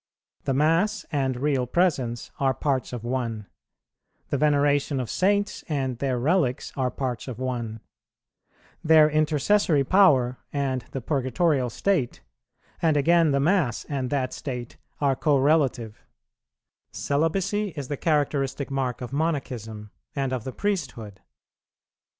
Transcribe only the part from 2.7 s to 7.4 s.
of one; the veneration of Saints and their relics are parts of